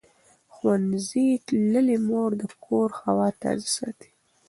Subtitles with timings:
[0.53, 4.09] ښوونځې تللې مور د کور هوا تازه ساتي.